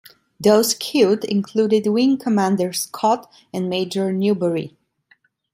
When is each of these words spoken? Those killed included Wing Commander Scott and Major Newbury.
Those 0.39 0.73
killed 0.73 1.23
included 1.25 1.85
Wing 1.85 2.17
Commander 2.17 2.73
Scott 2.73 3.31
and 3.53 3.69
Major 3.69 4.11
Newbury. 4.11 4.75